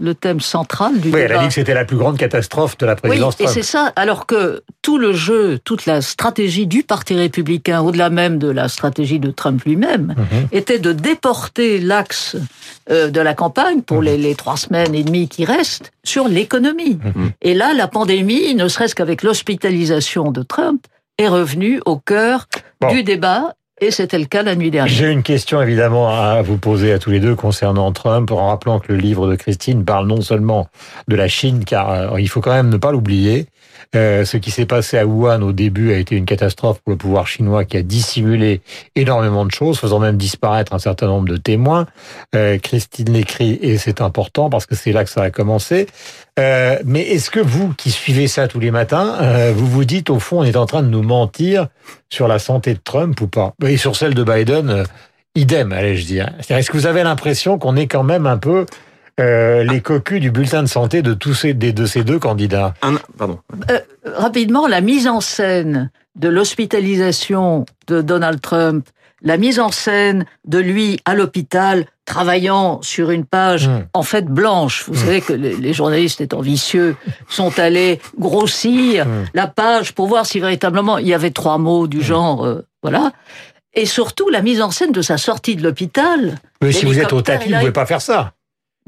le 0.00 0.14
thème 0.14 0.40
central 0.40 0.98
du 0.98 1.10
oui, 1.12 1.20
Elle 1.20 1.32
a 1.32 1.38
dit 1.38 1.48
que 1.48 1.54
c'était 1.54 1.74
la 1.74 1.84
plus 1.84 1.96
grande 1.96 2.16
catastrophe 2.16 2.76
de 2.78 2.86
la 2.86 2.96
présidence 2.96 3.36
oui, 3.38 3.44
Et 3.44 3.48
c'est 3.48 3.62
ça, 3.62 3.92
alors 3.96 4.26
que 4.26 4.62
tout 4.82 4.98
le 4.98 5.12
jeu, 5.12 5.58
toute 5.62 5.86
la 5.86 6.00
stratégie 6.00 6.66
du 6.66 6.82
Parti 6.82 7.14
républicain, 7.14 7.82
au-delà 7.82 8.08
même 8.08 8.38
de 8.38 8.48
la 8.48 8.68
stratégie 8.68 9.20
de 9.20 9.30
Trump 9.30 9.62
lui-même, 9.64 10.14
mhm. 10.16 10.48
était 10.52 10.78
de 10.78 10.92
déporter 10.92 11.78
l'axe 11.78 12.36
euh, 12.90 13.10
de 13.10 13.20
la 13.20 13.34
campagne 13.34 13.82
pour 13.82 13.98
mhm. 13.98 14.16
les, 14.16 14.34
trois 14.34 14.56
semaines 14.56 14.94
et 14.94 15.04
demie 15.04 15.28
qui 15.28 15.44
restent 15.44 15.92
sur 16.02 16.28
l'économie. 16.28 16.98
Mhm. 17.04 17.32
Et 17.42 17.54
là, 17.54 17.74
la 17.74 17.86
pandémie, 17.86 18.54
ne 18.54 18.68
serait-ce 18.68 18.94
qu'avec 18.94 19.22
l'hospitalisation 19.22 20.32
de 20.32 20.42
Trump, 20.42 20.86
est 21.18 21.28
revenue 21.28 21.82
au 21.84 21.98
cœur 21.98 22.46
du 22.88 23.02
débat 23.02 23.54
et 23.80 23.90
c'était 23.90 24.18
le 24.18 24.26
cas 24.26 24.42
la 24.42 24.54
nuit 24.54 24.70
dernière. 24.70 24.92
J'ai 24.92 25.10
une 25.10 25.22
question 25.22 25.60
évidemment 25.62 26.10
à 26.10 26.42
vous 26.42 26.58
poser 26.58 26.92
à 26.92 26.98
tous 26.98 27.10
les 27.10 27.20
deux 27.20 27.34
concernant 27.34 27.90
Trump, 27.92 28.30
en 28.30 28.48
rappelant 28.48 28.78
que 28.78 28.92
le 28.92 28.98
livre 28.98 29.28
de 29.28 29.36
Christine 29.36 29.84
parle 29.84 30.06
non 30.06 30.20
seulement 30.20 30.68
de 31.08 31.16
la 31.16 31.28
Chine, 31.28 31.64
car 31.64 31.90
euh, 31.90 32.20
il 32.20 32.28
faut 32.28 32.40
quand 32.40 32.52
même 32.52 32.68
ne 32.68 32.76
pas 32.76 32.92
l'oublier, 32.92 33.46
euh, 33.96 34.24
ce 34.24 34.36
qui 34.36 34.50
s'est 34.50 34.66
passé 34.66 34.98
à 34.98 35.06
Wuhan 35.06 35.42
au 35.42 35.52
début 35.52 35.92
a 35.92 35.96
été 35.96 36.16
une 36.16 36.24
catastrophe 36.24 36.80
pour 36.80 36.92
le 36.92 36.96
pouvoir 36.96 37.26
chinois 37.26 37.64
qui 37.64 37.76
a 37.76 37.82
dissimulé 37.82 38.60
énormément 38.94 39.44
de 39.44 39.50
choses, 39.50 39.78
faisant 39.78 39.98
même 39.98 40.16
disparaître 40.16 40.72
un 40.74 40.78
certain 40.78 41.06
nombre 41.06 41.28
de 41.28 41.36
témoins. 41.36 41.86
Euh, 42.34 42.58
Christine 42.58 43.12
l'écrit 43.12 43.58
et 43.62 43.78
c'est 43.78 44.00
important 44.00 44.50
parce 44.50 44.66
que 44.66 44.74
c'est 44.74 44.92
là 44.92 45.04
que 45.04 45.10
ça 45.10 45.22
a 45.22 45.30
commencé. 45.30 45.86
Euh, 46.38 46.78
mais 46.84 47.02
est-ce 47.02 47.30
que 47.30 47.40
vous, 47.40 47.74
qui 47.74 47.90
suivez 47.90 48.28
ça 48.28 48.48
tous 48.48 48.60
les 48.60 48.70
matins, 48.70 49.16
euh, 49.20 49.52
vous 49.54 49.66
vous 49.66 49.84
dites 49.84 50.10
au 50.10 50.18
fond, 50.18 50.40
on 50.40 50.44
est 50.44 50.56
en 50.56 50.66
train 50.66 50.82
de 50.82 50.88
nous 50.88 51.02
mentir 51.02 51.68
sur 52.08 52.28
la 52.28 52.38
santé 52.38 52.74
de 52.74 52.80
Trump 52.82 53.20
ou 53.20 53.26
pas? 53.26 53.54
Et 53.66 53.76
sur 53.76 53.96
celle 53.96 54.14
de 54.14 54.22
Biden, 54.22 54.70
euh, 54.70 54.84
idem, 55.34 55.72
allez-je 55.72 56.06
dire. 56.06 56.30
Est-ce 56.48 56.70
que 56.70 56.76
vous 56.76 56.86
avez 56.86 57.02
l'impression 57.02 57.58
qu'on 57.58 57.76
est 57.76 57.88
quand 57.88 58.04
même 58.04 58.26
un 58.26 58.38
peu 58.38 58.66
euh, 59.18 59.64
les 59.64 59.80
cocus 59.80 60.20
du 60.20 60.30
bulletin 60.30 60.62
de 60.62 60.68
santé 60.68 61.02
de 61.02 61.14
tous 61.14 61.34
ces, 61.34 61.54
de 61.54 61.86
ces 61.86 62.04
deux 62.04 62.18
candidats. 62.18 62.74
pardon. 63.18 63.38
Euh, 63.70 63.80
rapidement, 64.04 64.66
la 64.66 64.80
mise 64.80 65.08
en 65.08 65.20
scène 65.20 65.90
de 66.16 66.28
l'hospitalisation 66.28 67.66
de 67.86 68.02
Donald 68.02 68.40
Trump, 68.40 68.86
la 69.22 69.36
mise 69.36 69.60
en 69.60 69.70
scène 69.70 70.24
de 70.46 70.58
lui 70.58 71.00
à 71.04 71.14
l'hôpital, 71.14 71.84
travaillant 72.04 72.80
sur 72.82 73.10
une 73.10 73.24
page 73.24 73.68
hmm. 73.68 73.84
en 73.94 74.02
fait 74.02 74.26
blanche. 74.26 74.84
Vous 74.86 74.94
hmm. 74.94 75.04
savez 75.04 75.20
que 75.20 75.32
les, 75.32 75.72
journalistes 75.72 76.20
étant 76.20 76.40
vicieux 76.40 76.96
sont 77.28 77.58
allés 77.58 78.00
grossir 78.18 79.06
hmm. 79.06 79.26
la 79.34 79.46
page 79.46 79.92
pour 79.92 80.06
voir 80.06 80.26
si 80.26 80.40
véritablement 80.40 80.98
il 80.98 81.06
y 81.06 81.14
avait 81.14 81.30
trois 81.30 81.58
mots 81.58 81.86
du 81.86 82.02
genre, 82.02 82.44
euh, 82.44 82.66
voilà. 82.82 83.12
Et 83.74 83.86
surtout 83.86 84.28
la 84.30 84.42
mise 84.42 84.60
en 84.60 84.72
scène 84.72 84.90
de 84.90 85.02
sa 85.02 85.16
sortie 85.18 85.54
de 85.54 85.62
l'hôpital. 85.62 86.38
Mais 86.60 86.72
si 86.72 86.86
vous 86.86 86.98
êtes 86.98 87.12
au 87.12 87.22
tapis, 87.22 87.48
vous 87.48 87.54
ne 87.54 87.60
pouvez 87.60 87.72
pas 87.72 87.86
faire 87.86 88.02
ça 88.02 88.32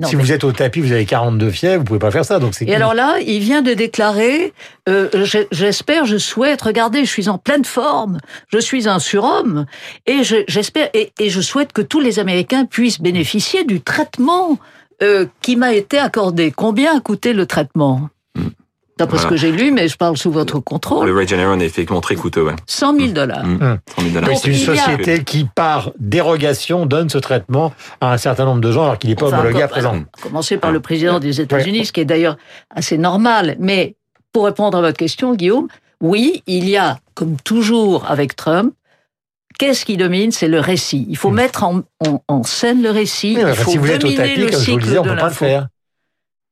si 0.03 0.17
vous 0.17 0.33
êtes 0.33 0.43
au 0.45 0.53
tapis, 0.53 0.81
vous 0.81 0.93
avez 0.93 1.05
42 1.05 1.51
fièvres, 1.51 1.79
vous 1.81 1.85
pouvez 1.85 1.99
pas 1.99 2.11
faire 2.11 2.25
ça. 2.25 2.39
Donc 2.39 2.55
c'est. 2.55 2.67
Et 2.67 2.75
alors 2.75 2.95
là, 2.95 3.19
il 3.25 3.41
vient 3.41 3.63
de 3.63 3.75
déclarer 3.75 4.53
euh, 4.89 5.09
j'espère, 5.53 6.07
je 6.07 6.17
souhaite. 6.17 6.63
Regardez, 6.63 7.05
je 7.05 7.11
suis 7.11 7.29
en 7.29 7.39
pleine 7.39 7.65
forme. 7.65 8.19
Je 8.49 8.59
suis 8.59 8.89
un 8.89 8.99
surhomme 8.99 9.67
et 10.07 10.23
j'espère 10.49 10.89
et, 10.95 11.13
et, 11.19 11.31
je 11.31 11.41
souhaite 11.41 11.73
que 11.73 11.83
tous 11.83 12.01
les 12.01 12.19
Américains 12.19 12.65
puissent 12.65 13.01
bénéficier 13.01 13.65
du 13.65 13.81
traitement 13.81 14.59
euh, 15.03 15.27
qui 15.41 15.57
m'a 15.57 15.73
été 15.75 15.99
accordé. 15.99 16.53
Combien 16.53 16.97
a 16.97 17.01
coûté 17.01 17.33
le 17.33 17.47
traitement? 17.47 18.09
D'après 18.99 19.19
ce 19.19 19.27
que 19.27 19.37
j'ai 19.37 19.51
lu, 19.51 19.71
mais 19.71 19.89
je 19.89 19.97
parle 19.97 20.17
sous 20.17 20.31
votre 20.31 20.61
contrôle. 20.61 21.07
Le 21.07 21.15
Regeneron 21.15 21.59
est 21.61 21.65
effectivement 21.65 22.01
très 22.01 22.15
coûteux, 22.15 22.43
ouais. 22.43 22.55
100 22.67 22.99
000 22.99 23.13
dollars. 23.13 23.45
Mmh. 23.45 23.79
C'est 24.37 24.49
une 24.49 24.55
société 24.55 25.25
qui, 25.25 25.47
par 25.55 25.93
dérogation, 25.99 26.87
donne 26.87 27.09
ce 27.09 27.19
traitement 27.19 27.73
à 28.01 28.13
un 28.13 28.19
certain 28.19 28.45
nombre 28.45 28.61
de 28.61 28.71
gens 28.71 28.85
alors 28.85 28.99
qu'il 28.99 29.11
n'est 29.11 29.17
pas 29.17 29.27
homologué 29.29 29.63
à 29.63 29.69
présent. 29.69 29.97
Commencer 30.23 30.59
par 30.59 30.73
le 30.73 30.81
président 30.81 31.21
des 31.21 31.41
États-Unis, 31.41 31.87
ce 31.87 31.93
qui 31.93 32.01
est 32.01 32.05
d'ailleurs 32.05 32.37
assez 32.71 32.99
normal. 32.99 33.57
Mais 33.59 33.97
pour 34.33 34.45
répondre 34.45 34.77
à 34.77 34.81
votre 34.81 34.99
question, 34.99 35.35
Guillaume, 35.35 35.69
oui, 36.01 36.43
il 36.47 36.69
y 36.69 36.77
a, 36.77 36.99
comme 37.15 37.37
toujours 37.37 38.11
avec 38.11 38.37
Trump, 38.37 38.75
qu'est-ce 39.59 39.85
qui 39.85 39.97
domine? 39.97 40.33
C'est 40.33 40.49
le 40.49 40.61
récit. 40.61 41.07
Il 41.09 41.17
faut 41.17 41.31
mmh. 41.31 41.35
mettre 41.35 41.65
en, 41.65 41.83
en, 42.29 42.43
scène 42.43 42.83
le 42.83 42.91
récit. 42.91 43.37
il 43.39 43.55
faut 43.55 43.71
si 43.71 43.79
vous 43.79 43.91
êtes 43.91 44.05
au 44.05 44.13
tapis, 44.13 44.47
comme 44.51 44.61
je 44.61 44.71
vous 44.71 44.77
le 44.77 44.83
disais, 44.83 44.99
on 44.99 45.05
ne 45.05 45.11
peut 45.11 45.17
pas 45.17 45.29
le 45.29 45.35
faire. 45.35 45.69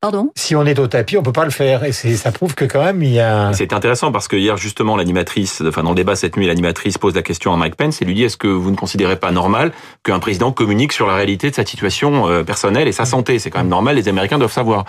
Pardon? 0.01 0.31
Si 0.35 0.55
on 0.55 0.65
est 0.65 0.79
au 0.79 0.87
tapis, 0.87 1.15
on 1.15 1.21
peut 1.21 1.31
pas 1.31 1.45
le 1.45 1.51
faire. 1.51 1.83
Et 1.83 1.91
ça 1.91 2.31
prouve 2.31 2.55
que 2.55 2.65
quand 2.65 2.83
même, 2.83 3.03
il 3.03 3.13
y 3.13 3.19
a... 3.19 3.53
C'est 3.53 3.71
intéressant 3.71 4.11
parce 4.11 4.27
que 4.27 4.35
hier, 4.35 4.57
justement, 4.57 4.97
l'animatrice, 4.97 5.61
enfin, 5.63 5.83
dans 5.83 5.91
le 5.91 5.95
débat 5.95 6.15
cette 6.15 6.37
nuit, 6.37 6.47
l'animatrice 6.47 6.97
pose 6.97 7.13
la 7.13 7.21
question 7.21 7.53
à 7.53 7.57
Mike 7.57 7.75
Pence 7.75 8.01
et 8.01 8.05
lui 8.05 8.15
dit, 8.15 8.23
est-ce 8.23 8.35
que 8.35 8.47
vous 8.47 8.71
ne 8.71 8.75
considérez 8.75 9.17
pas 9.17 9.31
normal 9.31 9.71
qu'un 10.03 10.17
président 10.17 10.51
communique 10.51 10.91
sur 10.91 11.05
la 11.05 11.13
réalité 11.13 11.51
de 11.51 11.55
sa 11.55 11.63
situation 11.63 12.27
euh, 12.27 12.43
personnelle 12.43 12.87
et 12.87 12.91
sa 12.91 13.05
santé? 13.05 13.37
C'est 13.37 13.51
quand 13.51 13.59
même 13.59 13.67
normal, 13.67 13.95
les 13.95 14.07
Américains 14.07 14.39
doivent 14.39 14.51
savoir. 14.51 14.85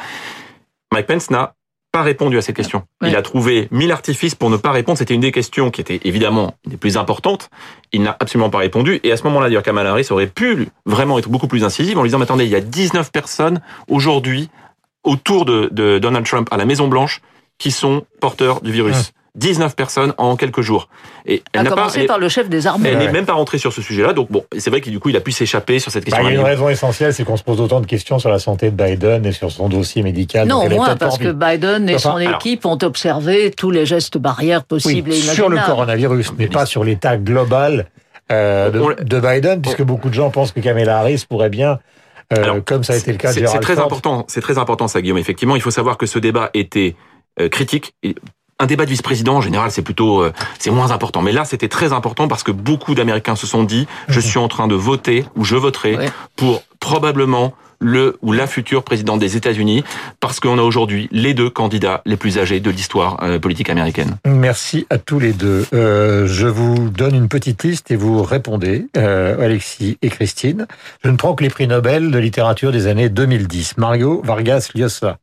Mike 0.95 1.07
Pence 1.07 1.31
n'a 1.31 1.57
pas 1.92 2.02
répondu 2.02 2.38
à 2.38 2.42
cette 2.42 2.57
question. 2.57 2.85
Il 3.02 3.14
a 3.14 3.21
trouvé 3.21 3.69
mille 3.71 3.92
artifices 3.92 4.35
pour 4.35 4.49
ne 4.49 4.57
pas 4.57 4.73
répondre. 4.73 4.97
C'était 4.97 5.12
une 5.12 5.21
des 5.21 5.31
questions 5.31 5.71
qui 5.71 5.83
était 5.83 6.00
évidemment 6.04 6.54
les 6.64 6.78
plus 6.78 6.97
importantes. 6.97 7.50
Il 7.92 8.02
n'a 8.02 8.16
absolument 8.19 8.49
pas 8.49 8.59
répondu. 8.59 8.99
Et 9.04 9.12
à 9.12 9.19
ce 9.19 9.25
moment-là, 9.25 9.49
d'ailleurs, 9.49 9.62
Kamala 9.62 9.90
Harris 9.90 10.07
aurait 10.09 10.26
pu 10.26 10.69
vraiment 10.87 11.19
être 11.19 11.28
beaucoup 11.28 11.49
plus 11.49 11.64
incisive 11.64 11.99
en 11.99 12.02
lui 12.02 12.09
disant, 12.09 12.19
mais 12.19 12.25
attendez, 12.25 12.47
il 12.47 12.50
y 12.50 12.57
a 12.57 12.62
19 12.62 13.12
personnes 13.12 13.61
aujourd'hui 13.88 14.49
autour 15.04 15.44
de, 15.44 15.68
de, 15.73 15.99
Donald 15.99 16.26
Trump 16.26 16.49
à 16.50 16.56
la 16.56 16.64
Maison 16.64 16.88
Blanche 16.88 17.21
qui 17.59 17.71
sont 17.71 18.04
porteurs 18.21 18.61
du 18.61 18.73
virus. 18.73 19.12
19 19.35 19.75
personnes 19.75 20.12
en 20.18 20.37
quelques 20.37 20.61
jours. 20.61 20.88
Et 21.25 21.42
elle 21.54 21.62
n'a 21.62 21.71
commencé 21.71 22.00
pas, 22.00 22.14
par 22.14 22.18
le 22.18 22.28
chef 22.28 22.50
des 22.50 22.66
armées. 22.66 22.90
Elle 22.90 22.99
n'est 22.99 23.11
même 23.11 23.25
pas 23.25 23.32
rentrée 23.32 23.56
sur 23.56 23.73
ce 23.73 23.80
sujet-là. 23.80 24.12
Donc 24.12 24.30
bon, 24.30 24.44
c'est 24.59 24.68
vrai 24.68 24.82
que 24.82 24.90
du 24.90 25.00
coup, 25.00 25.09
il 25.09 25.16
a 25.16 25.21
pu 25.21 25.32
s'échapper 25.32 25.78
sur 25.78 25.90
cette 25.90 26.04
question. 26.04 26.23
Bah, 26.23 26.30
il 26.30 26.35
y 26.35 26.37
a 26.37 26.40
une 26.40 26.47
raison 26.47 26.68
essentielle, 26.68 27.14
c'est 27.14 27.25
qu'on 27.25 27.38
se 27.38 27.42
pose 27.42 27.61
autant 27.61 27.80
de 27.80 27.87
questions 27.87 28.18
sur 28.18 28.28
la 28.28 28.38
santé 28.38 28.71
de 28.71 28.76
Biden 28.76 29.25
et 29.25 29.32
sur 29.32 29.50
son 29.50 29.71
dossier 29.71 30.02
médical. 30.02 30.47
Non, 30.47 30.68
moins 30.68 30.97
parce 30.97 31.16
que 31.16 31.32
Biden 31.32 31.88
et 31.88 31.99
son 31.99 32.18
équipe 32.18 32.66
ont 32.66 32.78
observé 32.82 33.50
tous 33.50 33.71
les 33.71 33.87
gestes 33.87 34.18
barrières 34.18 34.64
possibles 34.64 35.11
et 35.11 35.14
imaginables. 35.14 35.37
Sur 35.37 35.49
le 35.49 35.59
coronavirus, 35.59 36.32
mais 36.38 36.49
pas 36.49 36.66
sur 36.66 36.85
l'état 36.85 37.16
global 37.16 37.87
euh, 38.30 38.71
de, 38.71 39.02
de, 39.02 39.21
Biden, 39.21 39.62
puisque 39.62 39.82
beaucoup 39.82 40.11
de 40.11 40.14
gens 40.14 40.30
pensent 40.30 40.52
que 40.52 40.61
Kamala 40.61 40.99
Harris 40.99 41.25
pourrait 41.28 41.50
bien 41.50 41.78
euh, 42.33 42.61
comme 42.61 42.85
ça 42.85 42.95
a 42.95 42.97
été 42.97 43.12
le 43.12 43.19
cas 43.19 43.33
C'est 43.33 43.61
très 43.61 43.79
important, 43.79 44.25
c'est 44.29 44.41
très 44.41 44.59
important 44.59 44.88
ça, 44.88 45.00
Guillaume. 45.00 45.19
Effectivement, 45.19 45.57
il 45.57 45.62
faut 45.62 45.71
savoir 45.71 45.97
que 45.97 46.07
ce 46.07 46.19
débat 46.19 46.50
était 46.55 46.97
euh, 47.41 47.49
critique. 47.49 47.95
Un 48.59 48.67
débat 48.67 48.85
de 48.85 48.91
vice-président, 48.91 49.37
en 49.37 49.41
général, 49.41 49.71
c'est 49.71 49.83
plutôt, 49.83 50.23
euh, 50.23 50.33
c'est 50.59 50.71
moins 50.71 50.91
important. 50.91 51.23
Mais 51.23 51.33
là, 51.33 51.45
c'était 51.45 51.69
très 51.69 51.93
important 51.93 52.29
parce 52.29 52.43
que 52.43 52.52
beaucoup 52.52 52.95
d'Américains 52.95 53.37
se 53.37 53.47
sont 53.47 53.64
dit, 53.64 53.88
je 54.09 54.17
mhm. 54.17 54.25
suis 54.25 54.38
en 54.38 54.49
train 54.49 54.69
de 54.69 54.75
voter 54.75 55.25
ou 55.37 55.45
je 55.45 55.57
voterai 55.57 56.11
pour 56.37 56.62
probablement 56.79 57.55
le 57.82 58.16
ou 58.22 58.32
la 58.32 58.46
future 58.46 58.84
présidente 58.84 59.18
des 59.18 59.36
États-Unis, 59.36 59.84
parce 60.20 60.40
qu'on 60.40 60.58
a 60.58 60.62
aujourd'hui 60.62 61.08
les 61.12 61.34
deux 61.34 61.50
candidats 61.50 62.02
les 62.06 62.16
plus 62.16 62.38
âgés 62.38 62.60
de 62.60 62.70
l'histoire 62.70 63.22
euh, 63.22 63.38
politique 63.38 63.68
américaine. 63.68 64.16
Merci 64.26 64.86
à 64.90 64.98
tous 64.98 65.18
les 65.18 65.32
deux. 65.32 65.66
Euh, 65.74 66.26
je 66.26 66.46
vous 66.46 66.88
donne 66.88 67.14
une 67.14 67.28
petite 67.28 67.64
liste 67.64 67.90
et 67.90 67.96
vous 67.96 68.22
répondez, 68.22 68.86
euh, 68.96 69.44
Alexis 69.44 69.98
et 70.02 70.08
Christine. 70.08 70.66
Je 71.04 71.10
ne 71.10 71.16
prends 71.16 71.34
que 71.34 71.42
les 71.42 71.50
prix 71.50 71.66
Nobel 71.66 72.10
de 72.10 72.18
littérature 72.18 72.72
des 72.72 72.86
années 72.86 73.08
2010. 73.08 73.76
Mario 73.78 74.22
Vargas 74.24 74.70
Llosa, 74.74 75.18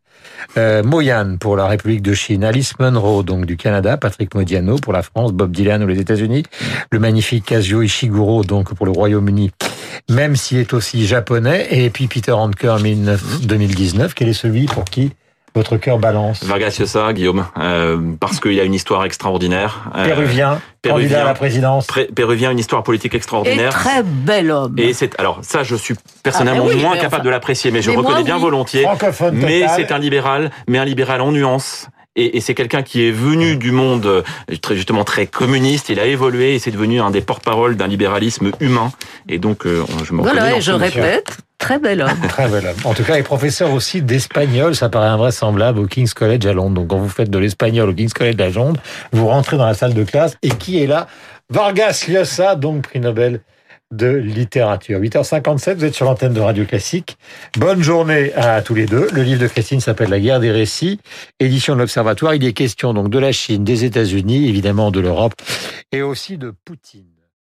Moyan 0.84 1.38
pour 1.40 1.56
la 1.56 1.68
République 1.68 2.02
de 2.02 2.14
Chine, 2.14 2.44
Alice 2.44 2.78
Munro 2.80 3.24
donc 3.24 3.46
du 3.46 3.56
Canada, 3.56 3.98
Patrick 3.98 4.36
Modiano 4.36 4.76
pour 4.76 4.94
la 4.94 5.02
France, 5.02 5.32
Bob 5.32 5.52
Dylan 5.52 5.84
ou 5.84 5.88
les 5.88 6.00
États-Unis, 6.00 6.44
le 6.92 7.00
magnifique 7.00 7.46
Kazuo 7.46 7.82
Ishiguro 7.82 8.44
donc 8.44 8.74
pour 8.74 8.86
le 8.86 8.92
Royaume-Uni, 8.92 9.52
même 10.10 10.36
s'il 10.36 10.58
est 10.60 10.74
aussi 10.74 11.06
japonais, 11.08 11.68
et 11.72 11.90
puis 11.90 12.08
Peter 12.08 12.32
Handke 12.32 12.66
en 12.66 12.80
2019, 12.80 14.14
quel 14.14 14.30
est 14.30 14.34
celui 14.34 14.66
pour 14.66 14.86
qui 14.86 15.12
votre 15.56 15.78
cœur 15.78 15.98
balance? 15.98 16.44
Vargas 16.44 16.78
Llosa, 16.80 17.12
Guillaume, 17.14 17.46
euh, 17.58 17.98
parce 18.20 18.40
qu'il 18.40 18.54
y 18.54 18.60
a 18.60 18.64
une 18.64 18.74
histoire 18.74 19.04
extraordinaire. 19.06 19.90
Euh, 19.96 20.06
péruvien, 20.06 20.62
candidat 20.88 21.22
à 21.22 21.26
la 21.26 21.34
présidence. 21.34 21.88
Péruvien, 22.16 22.52
une 22.52 22.60
histoire 22.60 22.84
politique 22.84 23.16
extraordinaire. 23.16 23.70
Et 23.70 23.74
très 23.74 24.04
bel 24.04 24.52
homme. 24.52 24.76
Et 24.78 24.94
c'est 24.94 25.20
alors 25.20 25.40
ça, 25.42 25.64
je 25.64 25.76
suis 25.76 25.96
personnellement 26.24 26.68
ah, 26.72 26.76
moins 26.76 26.98
capable 26.98 27.26
de 27.26 27.30
l'apprécier, 27.30 27.72
mais 27.72 27.82
je 27.82 27.92
reconnais 27.92 28.24
bien 28.24 28.38
volontiers. 28.38 28.86
Mais 29.34 29.66
c'est 29.76 29.92
un 29.92 30.00
libéral, 30.00 30.52
mais 30.68 30.78
un 30.78 30.86
libéral 30.86 31.22
en 31.22 31.32
nuance 31.32 31.88
et, 32.16 32.38
et 32.38 32.42
c'est 32.42 32.54
quelqu'un 32.54 32.82
qui 32.84 33.08
est 33.08 33.12
venu 33.12 33.56
du 33.56 33.72
monde 33.72 34.06
euh, 34.06 34.22
très, 34.62 34.76
justement 34.76 35.04
très 35.04 35.28
communiste. 35.28 35.90
Il 35.90 36.00
a 36.00 36.06
évolué 36.06 36.56
et 36.56 36.60
c'est 36.60 36.72
devenu 36.72 37.00
un 37.00 37.12
des 37.12 37.22
porte-parole 37.22 37.76
d'un 37.76 37.88
libéralisme 37.88 38.52
humain. 38.60 38.92
Et 39.28 39.38
donc, 39.38 39.66
euh, 39.66 39.84
je 40.04 40.14
me 40.14 40.22
Voilà, 40.22 40.58
et 40.58 40.62
je 40.62 40.72
répète, 40.72 41.38
très 41.58 41.80
bel 41.80 42.02
homme. 42.02 42.28
très 42.28 42.48
bel 42.48 42.66
homme. 42.66 42.76
En 42.84 42.94
tout 42.94 43.04
cas, 43.04 43.16
il 43.16 43.20
est 43.20 43.24
professeur 43.24 43.72
aussi 43.72 44.02
d'espagnol. 44.02 44.76
Ça 44.76 44.90
paraît 44.90 45.08
invraisemblable 45.08 45.80
au 45.80 45.86
King's 45.86 46.14
College 46.14 46.46
à 46.46 46.54
Londres. 46.54 46.76
Donc, 46.76 46.88
quand 46.88 46.98
vous 46.98 47.10
faites 47.10 47.30
de 47.30 47.38
l'espagnol 47.38 47.90
au 47.90 47.94
King's 47.94 48.14
College 48.14 48.40
à 48.40 48.50
Londres, 48.50 48.82
vous 49.12 49.28
rentrez 49.28 49.58
dans 49.58 49.66
la 49.66 49.74
salle 49.74 49.94
de 49.94 50.04
classe. 50.04 50.36
Et 50.42 50.50
qui 50.50 50.82
est 50.82 50.88
là? 50.88 51.08
Vargas 51.52 52.06
Llosa, 52.08 52.56
donc 52.56 52.84
prix 52.84 53.00
Nobel 53.00 53.42
de 53.92 54.08
littérature. 54.08 55.00
8h57, 55.00 55.76
vous 55.76 55.86
êtes 55.86 55.96
sur 55.96 56.06
l'antenne 56.06 56.34
de 56.34 56.40
Radio 56.40 56.66
Classique. 56.66 57.18
Bonne 57.58 57.82
journée 57.82 58.34
à 58.34 58.62
tous 58.62 58.76
les 58.76 58.86
deux. 58.86 59.08
Le 59.14 59.24
livre 59.24 59.42
de 59.42 59.48
Christine 59.48 59.80
s'appelle 59.80 60.10
La 60.10 60.20
guerre 60.20 60.40
des 60.40 60.52
récits, 60.52 61.00
édition 61.40 61.74
de 61.74 61.80
l'Observatoire. 61.80 62.36
Il 62.36 62.46
est 62.46 62.54
question 62.54 62.94
donc 62.94 63.10
de 63.10 63.20
la 63.20 63.32
Chine, 63.32 63.64
des 63.64 63.86
États-Unis, 63.86 64.48
évidemment 64.48 64.92
de 64.92 65.00
l'Europe 65.00 65.34
et 65.92 66.02
aussi 66.02 66.38
de 66.38 66.52
Poutine. 66.52 67.09